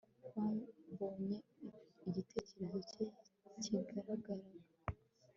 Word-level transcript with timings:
Babonye 0.97 1.37
igitereko 2.07 2.77
cye 2.89 3.03
kigaragara 3.63 4.45